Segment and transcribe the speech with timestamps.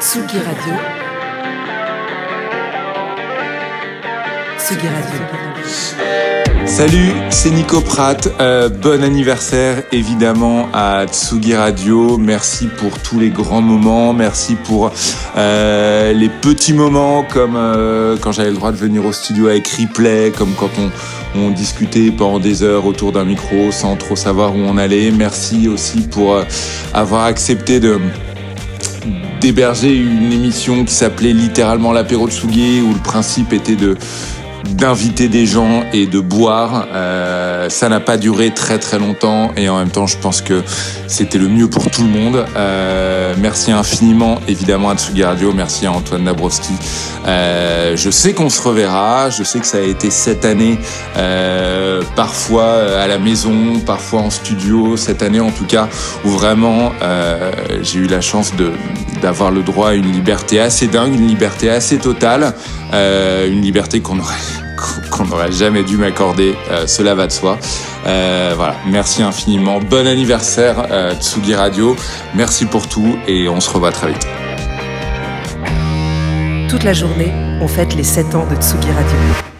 [0.00, 0.74] Tsugi Radio.
[4.58, 5.20] Tsugi Radio.
[6.66, 8.28] Salut, c'est Nico Pratt.
[8.40, 12.18] Euh, bon anniversaire évidemment à Tsugi Radio.
[12.18, 14.12] Merci pour tous les grands moments.
[14.12, 14.90] Merci pour
[15.36, 19.68] euh, les petits moments comme euh, quand j'avais le droit de venir au studio avec
[19.68, 20.70] Replay, comme quand
[21.36, 25.10] on, discutait pendant des heures autour d'un micro sans trop savoir où on allait.
[25.12, 26.40] Merci aussi pour
[26.92, 28.00] avoir accepté de
[29.40, 33.96] d'héberger une émission qui s'appelait littéralement l'apéro de Tsugi où le principe était de
[34.70, 36.86] d'inviter des gens et de boire.
[36.92, 40.62] Euh, ça n'a pas duré très très longtemps et en même temps je pense que
[41.06, 42.44] c'était le mieux pour tout le monde.
[42.56, 46.72] Euh, merci infiniment évidemment à Tsugi Radio, merci à Antoine Dabrowski.
[47.26, 50.78] Euh, je sais qu'on se reverra, je sais que ça a été cette année,
[51.16, 55.88] euh, parfois à la maison, parfois en studio, cette année en tout cas,
[56.24, 56.92] où vraiment
[57.82, 58.70] j'ai eu la chance de
[59.24, 62.52] d'avoir le droit à une liberté assez dingue, une liberté assez totale,
[62.92, 64.34] euh, une liberté qu'on aurait
[65.30, 67.58] n'aurait jamais dû m'accorder, euh, cela va de soi.
[68.06, 70.86] Euh, voilà, merci infiniment, bon anniversaire
[71.22, 71.96] Tsugi Radio,
[72.34, 74.26] merci pour tout et on se revoit très vite.
[76.68, 79.53] Toute la journée, on fête les 7 ans de Tsugi Radio.